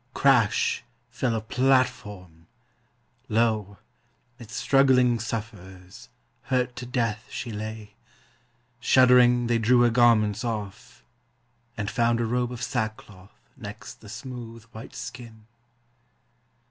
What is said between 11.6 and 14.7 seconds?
and found A robe of sackcloth next the smooth,